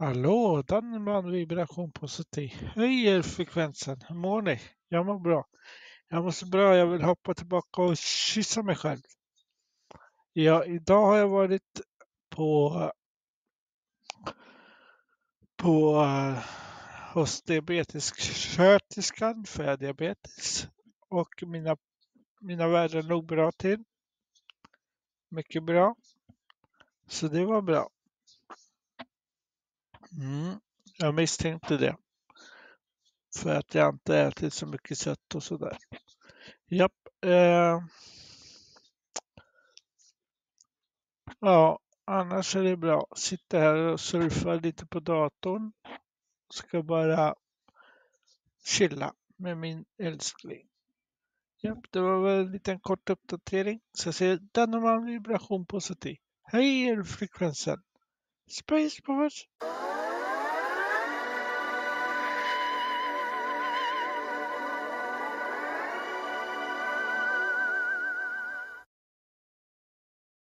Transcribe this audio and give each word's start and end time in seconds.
Hallå, 0.00 0.62
Danneman 0.62 1.30
vibration 1.30 1.92
positiv. 1.92 2.50
Höjer 2.74 3.22
frekvensen. 3.22 4.00
Hur 4.08 4.14
mår 4.14 4.42
ni? 4.42 4.60
Jag 4.88 5.06
mår 5.06 5.18
bra. 5.18 5.46
Jag 6.08 6.24
mår 6.24 6.30
så 6.30 6.46
bra, 6.46 6.76
jag 6.76 6.86
vill 6.86 7.02
hoppa 7.02 7.34
tillbaka 7.34 7.82
och 7.82 7.96
kyssa 7.96 8.62
mig 8.62 8.76
själv. 8.76 9.00
Ja, 10.32 10.64
idag 10.64 11.06
har 11.06 11.16
jag 11.16 11.28
varit 11.28 11.80
på 12.28 12.92
på 15.56 16.00
uh, 16.00 16.38
hos 17.14 17.42
diabetessköterskan 17.42 19.44
för 19.44 19.62
jag 19.62 19.70
har 19.70 19.76
diabetes 19.76 20.68
och 21.08 21.42
mina, 21.46 21.76
mina 22.40 22.68
värden 22.68 23.06
låg 23.06 23.26
bra 23.26 23.52
till. 23.52 23.84
Mycket 25.28 25.64
bra. 25.64 25.94
Så 27.06 27.28
det 27.28 27.44
var 27.44 27.62
bra. 27.62 27.90
Mm, 30.18 30.60
jag 30.98 31.14
misstänkte 31.14 31.76
det. 31.76 31.96
För 33.36 33.54
att 33.54 33.74
jag 33.74 33.94
inte 33.94 34.18
ätit 34.18 34.54
så 34.54 34.66
mycket 34.66 34.98
sött 34.98 35.34
och 35.34 35.42
sådär. 35.42 35.78
Japp. 36.68 36.92
Eh, 37.24 37.82
ja, 41.40 41.78
annars 42.04 42.56
är 42.56 42.62
det 42.62 42.76
bra. 42.76 43.06
Sitter 43.16 43.60
här 43.60 43.74
och 43.76 44.00
surfar 44.00 44.60
lite 44.60 44.86
på 44.86 45.00
datorn. 45.00 45.72
Ska 46.50 46.82
bara 46.82 47.34
chilla 48.64 49.14
med 49.36 49.58
min 49.58 49.84
älskling. 49.98 50.66
Japp, 51.62 51.78
det 51.90 52.00
var 52.00 52.22
väl 52.22 52.46
en 52.46 52.52
liten 52.52 52.80
kort 52.80 53.10
uppdatering. 53.10 53.80
Så 53.92 54.08
jag 54.08 54.14
säger 54.14 54.38
denna 54.52 55.00
vibration 55.00 55.66
positiv. 55.66 56.16
Höjer 56.42 57.02
frekvensen. 57.02 57.82
Space 58.50 59.02
Boys! 59.06 59.46